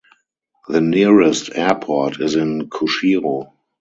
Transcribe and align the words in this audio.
The 0.67 0.81
nearest 0.81 1.51
airport 1.53 2.19
is 2.21 2.33
in 2.35 2.71
Kushiro. 2.71 3.53